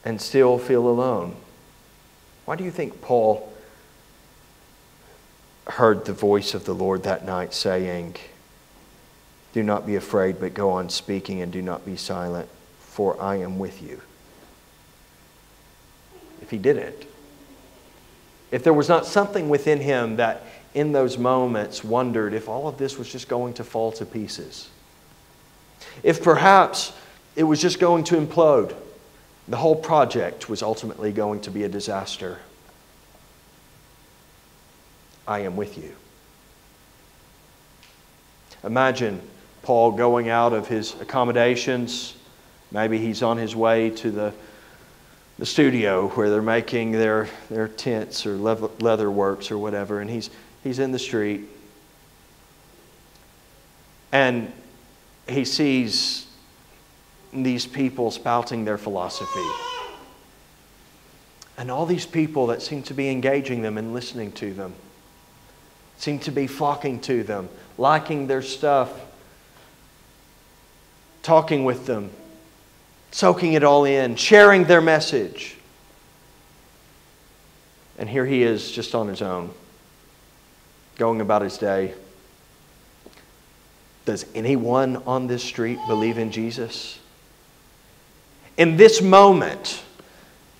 [0.05, 1.35] and still feel alone.
[2.45, 3.51] Why do you think Paul
[5.67, 8.15] heard the voice of the Lord that night saying,
[9.53, 13.37] do not be afraid, but go on speaking and do not be silent, for I
[13.37, 14.01] am with you.
[16.41, 17.05] If he didn't,
[18.51, 22.77] if there was not something within him that in those moments wondered if all of
[22.77, 24.69] this was just going to fall to pieces,
[26.03, 26.93] if perhaps
[27.35, 28.75] it was just going to implode,
[29.47, 32.39] the whole project was ultimately going to be a disaster,
[35.27, 35.95] I am with you.
[38.63, 39.21] Imagine
[39.61, 42.15] Paul going out of his accommodations.
[42.71, 44.33] Maybe he's on his way to the,
[45.37, 50.29] the studio where they're making their, their tents or leather works or whatever, and he's,
[50.63, 51.41] he's in the street.
[54.11, 54.51] And
[55.27, 56.25] he sees
[57.31, 59.45] these people spouting their philosophy.
[61.57, 64.73] And all these people that seem to be engaging them and listening to them,
[65.97, 68.91] seem to be flocking to them, liking their stuff,
[71.29, 72.09] talking with them,
[73.11, 75.55] soaking it all in, sharing their message.
[77.99, 79.51] And here he is just on his own,
[80.97, 81.93] going about his day.
[84.05, 86.97] Does anyone on this street believe in Jesus?
[88.57, 89.83] In this moment,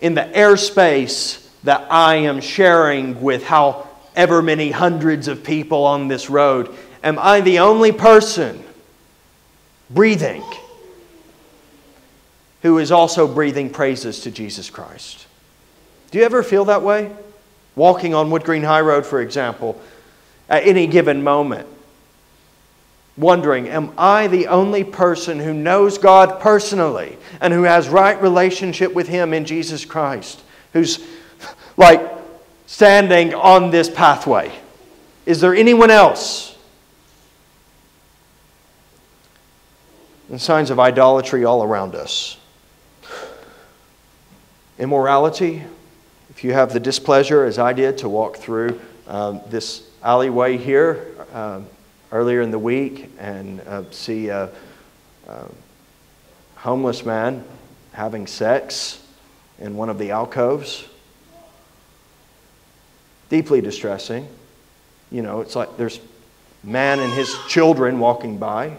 [0.01, 6.29] in the airspace that I am sharing with however many hundreds of people on this
[6.29, 6.69] road,
[7.03, 8.63] am I the only person
[9.89, 10.43] breathing,
[12.61, 15.25] who is also breathing praises to Jesus Christ.
[16.11, 17.11] Do you ever feel that way?
[17.75, 19.79] Walking on Wood Green High Road, for example,
[20.49, 21.67] at any given moment,
[23.15, 28.93] wondering, Am I the only person who knows God personally and who has right relationship
[28.93, 30.41] with Him in Jesus Christ?
[30.73, 31.05] Who's
[31.77, 32.01] like
[32.65, 34.51] standing on this pathway?
[35.25, 36.57] Is there anyone else?
[40.29, 42.37] And signs of idolatry all around us.
[44.77, 45.63] Immorality,
[46.29, 51.07] if you have the displeasure, as I did, to walk through um, this alleyway here
[51.33, 51.65] um,
[52.11, 54.49] earlier in the week and uh, see a,
[55.27, 55.45] a
[56.55, 57.43] homeless man
[57.91, 59.03] having sex
[59.59, 60.85] in one of the alcoves,
[63.29, 64.27] deeply distressing.
[65.11, 65.99] You know, it's like there's
[66.63, 68.77] man and his children walking by.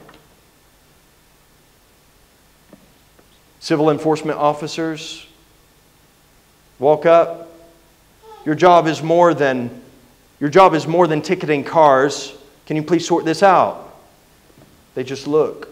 [3.61, 5.27] Civil enforcement officers
[6.79, 7.49] walk up.
[8.45, 9.83] Your job is more than
[10.41, 12.35] your job is more than ticketing cars.
[12.65, 13.95] Can you please sort this out?
[14.95, 15.69] They just look.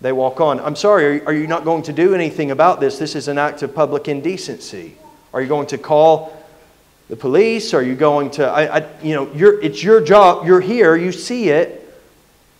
[0.00, 0.58] They walk on.
[0.58, 2.98] I'm sorry, are you not going to do anything about this?
[2.98, 4.96] This is an act of public indecency.
[5.32, 6.36] Are you going to call
[7.08, 7.72] the police?
[7.72, 10.44] Are you going to, I, I, you know, it's your job.
[10.44, 11.81] You're here, you see it.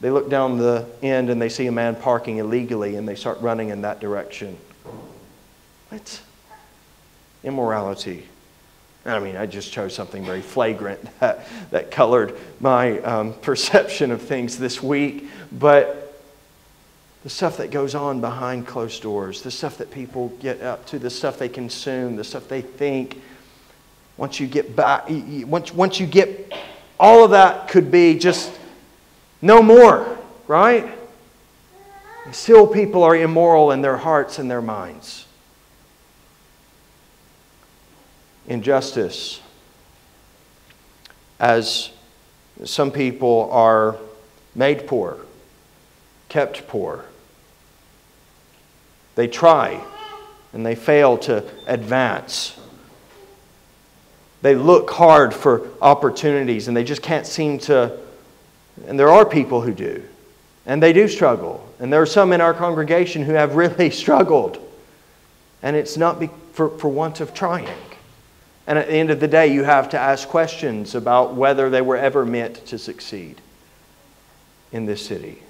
[0.03, 3.41] They look down the end and they see a man parking illegally and they start
[3.41, 4.59] running in that direction.
[5.91, 6.21] What?
[7.45, 8.27] Immorality.
[9.07, 14.21] I mean, I just chose something very flagrant that, that colored my um, perception of
[14.21, 15.29] things this week.
[15.53, 16.21] But
[17.23, 20.99] the stuff that goes on behind closed doors, the stuff that people get up to,
[20.99, 23.23] the stuff they consume, the stuff they think.
[24.17, 26.53] Once you get back, once, once you get
[26.99, 28.53] all of that could be just
[29.43, 30.91] no more, right?
[32.31, 35.27] Still, people are immoral in their hearts and their minds.
[38.47, 39.41] Injustice.
[41.39, 41.91] As
[42.65, 43.97] some people are
[44.55, 45.19] made poor,
[46.29, 47.05] kept poor
[49.15, 49.83] they try
[50.53, 52.59] and they fail to advance.
[54.41, 57.99] They look hard for opportunities and they just can't seem to.
[58.87, 60.03] And there are people who do.
[60.67, 61.67] And they do struggle.
[61.79, 64.59] And there are some in our congregation who have really struggled.
[65.63, 67.69] And it's not be, for, for want of trying.
[68.67, 71.83] And at the end of the day, you have to ask questions about whether they
[71.83, 73.41] were ever meant to succeed
[74.71, 75.43] in this city.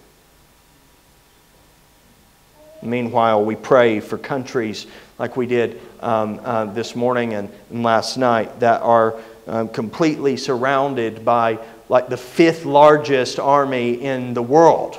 [2.82, 4.86] Meanwhile, we pray for countries
[5.18, 9.14] like we did um, uh, this morning and, and, last night that are
[9.46, 11.60] um, completely surrounded by
[11.92, 14.96] like the fifth largest army in the world.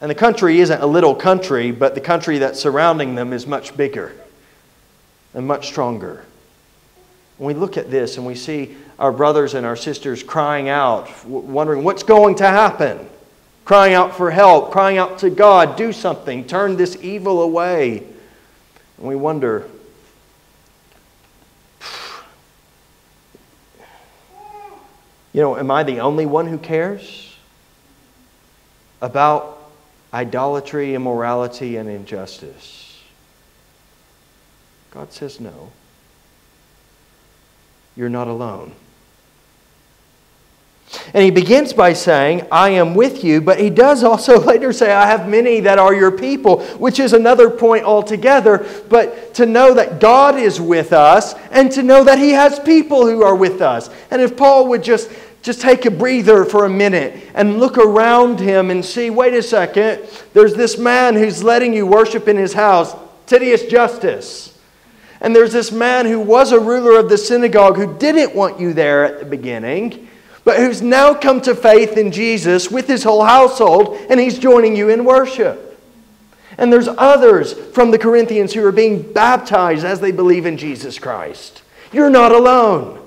[0.00, 3.76] And the country isn't a little country, but the country that's surrounding them is much
[3.76, 4.12] bigger
[5.34, 6.24] and much stronger.
[7.38, 11.24] When we look at this and we see our brothers and our sisters crying out,
[11.24, 13.08] wondering what's going to happen
[13.64, 17.98] crying out for help, crying out to God, do something, turn this evil away.
[18.98, 19.68] And we wonder,
[25.36, 27.36] you know, am I the only one who cares
[29.02, 29.68] about
[30.10, 32.98] idolatry, immorality, and injustice?
[34.92, 35.72] God says no.
[37.96, 38.72] You're not alone.
[41.12, 44.92] And he begins by saying, I am with you, but he does also later say,
[44.92, 48.66] I have many that are your people, which is another point altogether.
[48.88, 53.06] But to know that God is with us and to know that he has people
[53.06, 53.90] who are with us.
[54.10, 55.10] And if Paul would just,
[55.46, 59.42] just take a breather for a minute and look around him and see, wait a
[59.42, 62.94] second, there's this man who's letting you worship in his house,
[63.26, 64.58] Titius Justus.
[65.20, 68.74] And there's this man who was a ruler of the synagogue who didn't want you
[68.74, 70.06] there at the beginning
[70.46, 74.76] but who's now come to faith in Jesus with his whole household, and he's joining
[74.76, 75.76] you in worship.
[76.56, 81.00] And there's others from the Corinthians who are being baptized as they believe in Jesus
[81.00, 81.62] Christ.
[81.90, 83.04] You're not alone.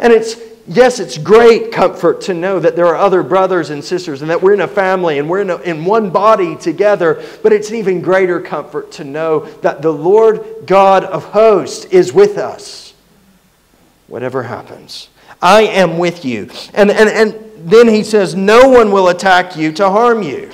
[0.00, 0.34] And it's,
[0.66, 4.42] yes, it's great comfort to know that there are other brothers and sisters and that
[4.42, 7.22] we're in a family and we're in, a, in one body together.
[7.42, 12.12] But it's an even greater comfort to know that the Lord God of hosts is
[12.12, 12.94] with us,
[14.06, 15.08] whatever happens.
[15.42, 16.50] I am with you.
[16.72, 20.50] And, and, and then he says, No one will attack you to harm you.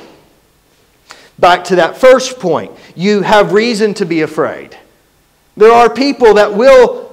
[1.38, 4.76] Back to that first point, you have reason to be afraid.
[5.56, 7.10] There are people that will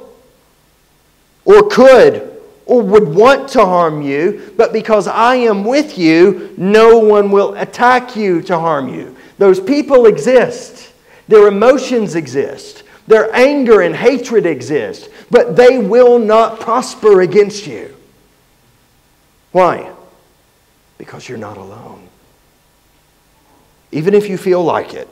[1.46, 2.37] or could
[2.68, 7.56] or would want to harm you, but because I am with you, no one will
[7.56, 9.16] attack you to harm you.
[9.38, 10.94] Those people exist,
[11.28, 17.96] their emotions exist, their anger and hatred exist but they will not prosper against you.
[19.52, 19.92] Why?
[20.98, 22.08] Because you're not alone.
[23.92, 25.08] Even if you feel like it,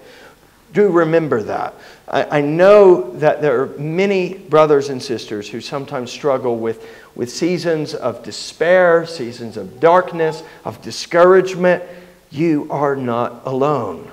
[0.74, 1.74] do remember that.
[2.08, 6.86] I, I, know that there are many brothers and sisters who sometimes struggle with,
[7.16, 11.84] with seasons of despair, seasons of darkness, of discouragement.
[12.30, 14.12] You are not alone.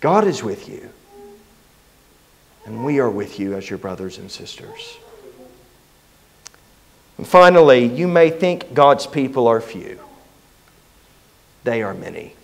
[0.00, 0.90] God is with you.
[2.66, 4.96] And we are with you as your brothers and sisters.
[7.18, 10.00] And finally, you may think God's people are few.
[11.64, 12.34] They are many.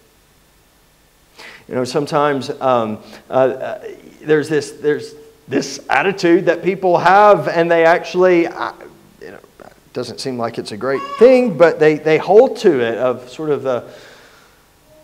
[1.68, 3.88] You know, sometimes um, uh, uh,
[4.22, 5.14] there's, this, there's
[5.50, 9.44] this attitude that people have, and they actually, it
[9.92, 13.50] doesn't seem like it's a great thing, but they, they hold to it of sort
[13.50, 13.84] of the,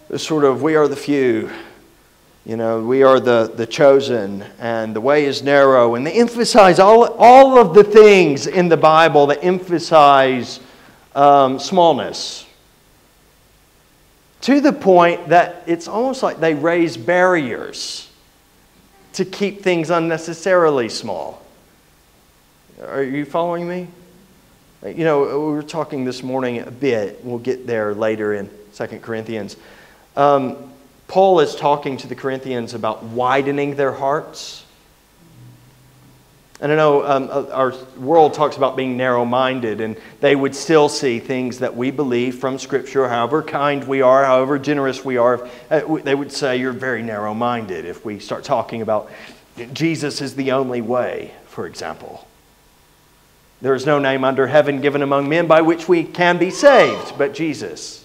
[0.09, 1.51] the sort of we are the few
[2.47, 5.97] you know, we are the, the chosen, and the way is narrow.
[5.97, 10.61] And they emphasize all, all of the things in the Bible that emphasize
[11.17, 12.47] um, smallness.
[14.43, 18.09] To the point that it's almost like they raise barriers
[19.17, 21.43] to keep things unnecessarily small.
[22.83, 23.89] Are you following me?
[24.85, 27.25] You know, we were talking this morning a bit.
[27.25, 29.57] We'll get there later in Second Corinthians.
[30.17, 30.71] Um,
[31.09, 34.66] Paul is talking to the Corinthians about widening their hearts.
[36.61, 40.55] And I know um, uh, our world talks about being narrow minded, and they would
[40.55, 45.19] still see things that we believe from Scripture, however kind we are, however generous we
[45.19, 45.47] are.
[45.71, 49.11] Uh, they would say you're very narrow minded if we start talking about
[49.73, 52.27] Jesus is the only way, for example.
[53.63, 57.17] There is no name under heaven given among men by which we can be saved
[57.17, 58.05] but Jesus.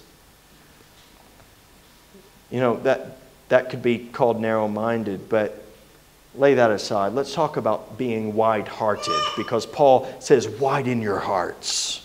[2.50, 5.61] You know, that, that could be called narrow minded, but
[6.34, 7.12] lay that aside.
[7.12, 11.98] Let's talk about being wide hearted because Paul says, widen your hearts.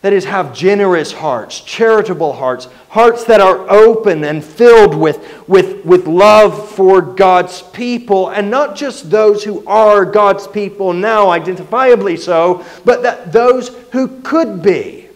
[0.00, 5.84] That is, have generous hearts, charitable hearts, hearts that are open and filled with, with,
[5.84, 12.18] with love for God's people, and not just those who are God's people now, identifiably
[12.18, 15.08] so, but that those who could be.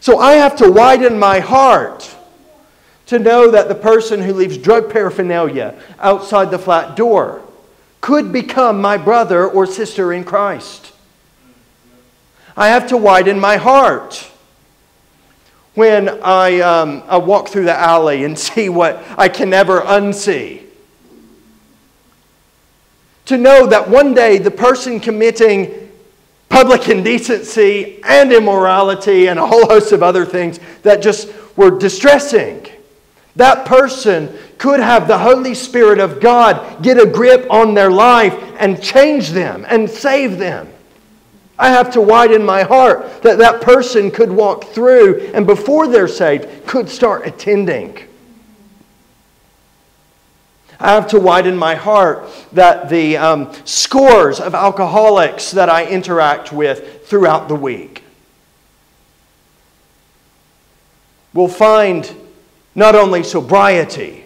[0.00, 2.14] So I have to widen my heart
[3.08, 7.42] to know that the person who leaves drug paraphernalia outside the flat door
[8.02, 10.92] could become my brother or sister in Christ.
[12.54, 14.30] I have to widen my heart
[15.74, 20.64] when I, um, I walk through the alley and see what I can never unsee.
[23.24, 25.90] To know that one day the person committing
[26.50, 32.66] public indecency and immorality and a whole host of other things that just were distressing
[33.38, 38.34] that person could have the Holy Spirit of God get a grip on their life
[38.58, 40.68] and change them and save them.
[41.56, 46.08] I have to widen my heart that that person could walk through and before they're
[46.08, 47.96] saved could start attending.
[50.80, 56.52] I have to widen my heart that the um, scores of alcoholics that I interact
[56.52, 58.02] with throughout the week
[61.32, 62.12] will find
[62.78, 64.24] not only sobriety,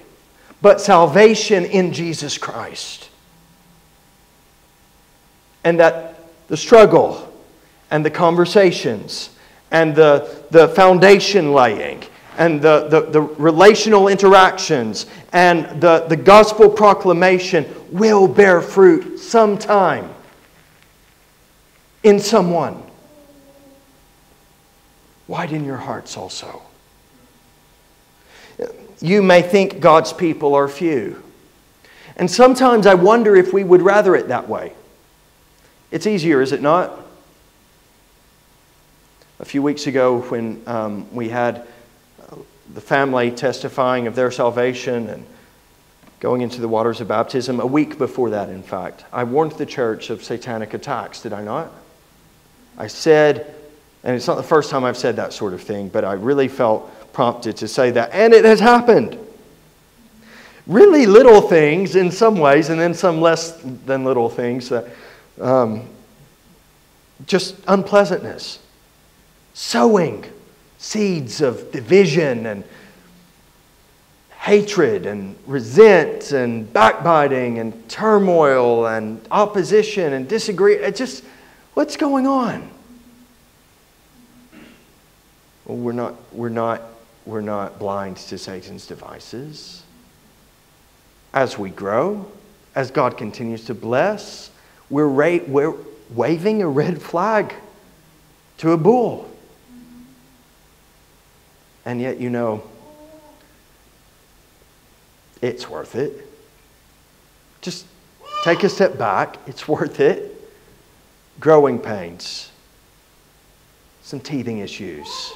[0.60, 3.08] but salvation in Jesus Christ.
[5.64, 7.32] And that the struggle
[7.90, 9.30] and the conversations
[9.70, 12.04] and the, the foundation laying
[12.36, 20.10] and the, the, the, relational interactions and the, the gospel proclamation will bear fruit sometime
[22.02, 22.82] in someone.
[25.26, 26.62] Widen your hearts also.
[29.02, 31.20] You may think God's people are few.
[32.16, 34.72] And sometimes I wonder if we would rather it that way.
[35.90, 37.00] It's easier, is it not?
[39.40, 41.66] A few weeks ago, when um, we had
[42.30, 42.36] uh,
[42.74, 45.26] the family testifying of their salvation and
[46.20, 49.66] going into the waters of baptism, a week before that, in fact, I warned the
[49.66, 51.72] church of satanic attacks, did I not?
[52.78, 53.52] I said,
[54.04, 56.46] and it's not the first time I've said that sort of thing, but I really
[56.46, 58.10] felt prompted to say that.
[58.12, 59.18] And it has happened.
[60.66, 64.68] Really little things in some ways, and then some less than little things.
[64.68, 64.86] That,
[65.40, 65.88] um,
[67.26, 68.60] just unpleasantness.
[69.54, 70.24] Sowing
[70.78, 72.64] seeds of division and
[74.42, 80.74] hatred and resent and backbiting and turmoil and opposition and disagree.
[80.74, 81.22] It just,
[81.74, 82.68] what's going on?
[85.64, 86.82] Well, we're not, we're not
[87.24, 89.82] we're not blind to Satan's devices.
[91.32, 92.30] As we grow,
[92.74, 94.50] as God continues to bless,
[94.90, 95.74] we're, ra- we're
[96.10, 97.54] waving a red flag
[98.58, 99.30] to a bull.
[101.84, 102.62] And yet, you know,
[105.40, 106.26] it's worth it.
[107.60, 107.86] Just
[108.44, 110.28] take a step back, it's worth it.
[111.40, 112.50] Growing pains,
[114.02, 115.32] some teething issues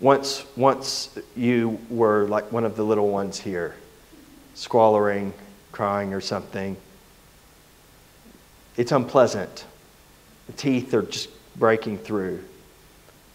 [0.00, 3.74] once, once you were like one of the little ones here,
[4.54, 5.32] squalling,
[5.72, 6.76] crying, or something,
[8.76, 9.64] it's unpleasant.
[10.46, 12.42] The teeth are just breaking through.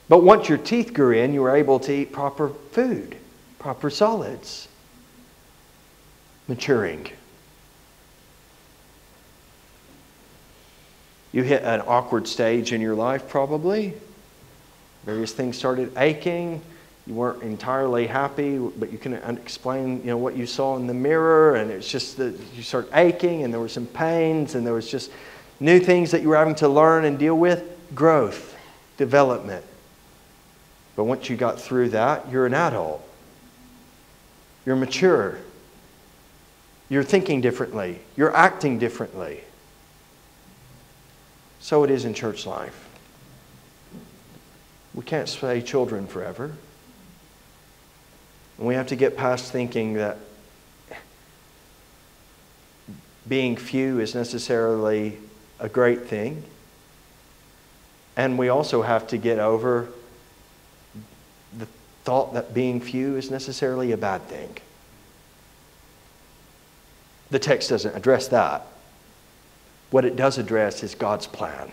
[0.10, 3.16] But once your teeth grew in, you were able to eat proper food,
[3.60, 4.68] proper solids.
[6.48, 7.08] Maturing.
[11.32, 13.94] You hit an awkward stage in your life, probably.
[15.10, 16.62] Various things started aching.
[17.08, 20.94] You weren't entirely happy, but you couldn't explain, you know, what you saw in the
[20.94, 24.76] mirror, and it's just that you start aching, and there were some pains, and there
[24.76, 25.10] was just
[25.60, 27.76] new things that you were having to learn and deal with.
[27.96, 28.56] Growth,
[28.98, 29.66] development.
[30.96, 33.02] But once you got through that, you're an adult.
[34.64, 35.40] You're mature.
[36.88, 37.98] You're thinking differently.
[38.16, 39.44] You're acting differently.
[41.60, 42.89] So it is in church life.
[44.94, 46.54] We can't stay children forever.
[48.58, 50.18] And we have to get past thinking that
[53.28, 55.18] being few is necessarily
[55.60, 56.44] a great thing.
[58.18, 59.90] And we also have to get over
[61.58, 61.68] the
[62.04, 64.58] thought that being few is necessarily a bad thing.
[67.30, 68.66] The text doesn't address that.
[69.92, 71.72] What it does address is God's plan.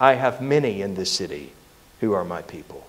[0.00, 1.52] I have many in this city
[2.04, 2.86] who are my people.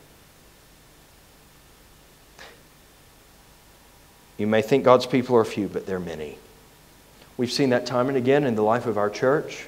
[4.37, 6.37] You may think God's people are few, but they're many.
[7.37, 9.65] We've seen that time and again in the life of our church.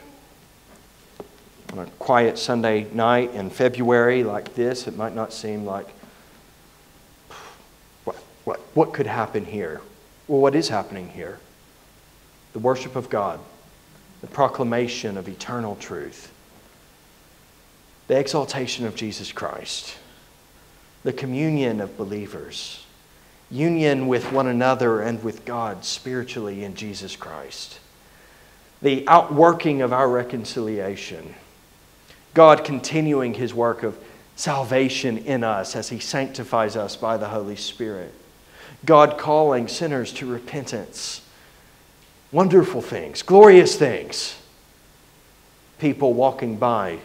[1.74, 5.88] On a quiet Sunday night in February like this, it might not seem like
[8.04, 9.82] what, what, what could happen here?
[10.28, 11.40] Well, what is happening here?
[12.54, 13.40] The worship of God,
[14.22, 16.32] the proclamation of eternal truth,
[18.08, 19.98] the exaltation of Jesus Christ,
[21.04, 22.86] the communion of believers
[23.50, 27.80] union with one another and with God spiritually in Jesus Christ,
[28.82, 31.34] the outworking of our reconciliation,
[32.34, 33.98] God continuing his work of
[34.36, 38.14] salvation in us as he sanctifies us by the Holy Spirit,
[38.86, 41.22] God calling sinners to repentance.
[42.32, 44.38] Wonderful things, glorious things.
[45.80, 47.00] People walking by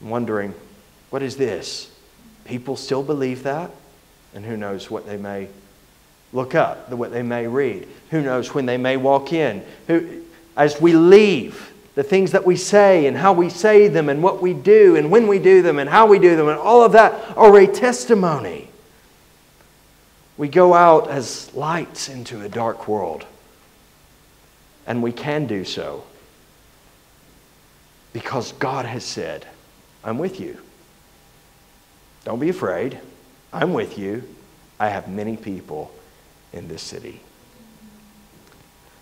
[0.00, 0.54] wondering,
[1.10, 1.90] what is this?
[2.44, 3.70] People still believe that?
[4.34, 5.48] And who knows what they may
[6.32, 7.88] look up, what they may read.
[8.10, 9.64] Who knows when they may walk in.
[9.88, 10.22] Who,
[10.56, 14.40] as we leave, the things that we say and how we say them and what
[14.40, 16.92] we do and when we do them and how we do them and all of
[16.92, 18.68] that are a testimony.
[20.36, 23.26] We go out as lights into a dark world.
[24.86, 26.04] And we can do so
[28.12, 29.46] because God has said,
[30.04, 30.58] I'm with you.
[32.24, 32.98] Don't be afraid.
[33.52, 34.22] I'm with you.
[34.78, 35.92] I have many people
[36.52, 37.20] in this city.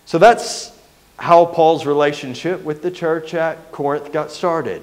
[0.05, 0.77] So that's
[1.17, 4.81] how Paul's relationship with the church at Corinth got started.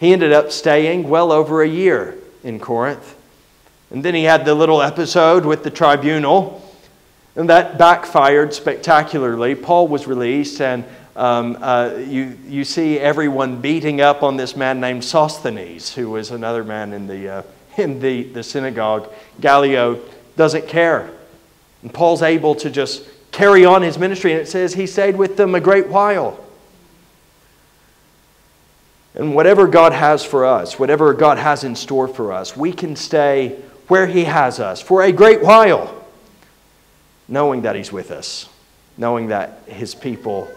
[0.00, 3.16] He ended up staying well over a year in Corinth.
[3.90, 6.64] And then he had the little episode with the tribunal,
[7.36, 9.54] and that backfired spectacularly.
[9.54, 10.84] Paul was released, and
[11.18, 16.30] um, uh, you, you see everyone beating up on this man named Sosthenes, who was
[16.30, 17.28] another man in the.
[17.28, 17.42] Uh,
[17.78, 19.10] in the, the synagogue,
[19.40, 20.00] Gallio
[20.36, 21.10] doesn't care.
[21.82, 25.36] And Paul's able to just carry on his ministry, and it says he stayed with
[25.36, 26.44] them a great while.
[29.14, 32.94] And whatever God has for us, whatever God has in store for us, we can
[32.94, 36.04] stay where He has us for a great while,
[37.26, 38.48] knowing that He's with us,
[38.96, 40.48] knowing that His people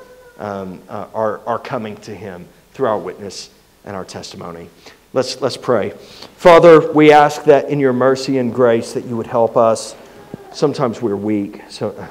[0.42, 3.52] um, uh, are, are coming to Him through our witness
[3.86, 4.70] and our testimony.
[5.14, 5.92] Let's, let's pray.
[6.38, 9.96] Father, we ask that in your mercy and grace that you would help us.
[10.52, 12.08] Sometimes we're weak, so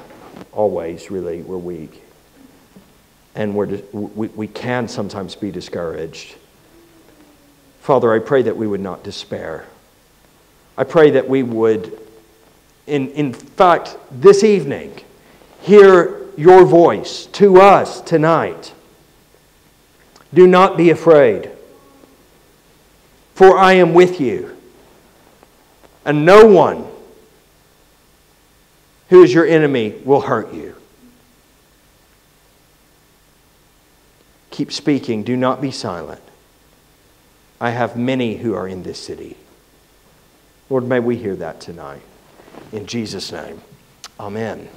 [0.51, 2.01] always really we're weak.
[3.35, 6.35] And we're, we, we can sometimes be discouraged.
[7.81, 9.65] Father, I pray that we would not despair.
[10.77, 11.99] I pray that we would,
[12.87, 15.01] in, in fact, this evening,
[15.61, 18.73] hear your voice to us tonight.
[20.33, 21.51] Do not be afraid
[23.41, 24.55] for I am with you.
[26.05, 26.85] And no one
[29.09, 30.75] who is your enemy will hurt you.
[34.51, 36.21] Keep speaking, do not be silent.
[37.59, 39.37] I have many who are in this city.
[40.69, 42.03] Lord, may we hear that tonight.
[42.71, 43.59] In Jesus' name,
[44.19, 44.69] amen.